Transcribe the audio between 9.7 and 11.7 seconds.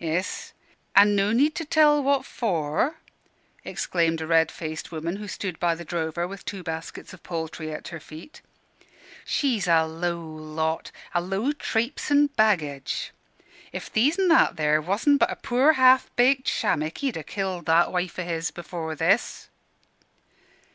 low lot; a low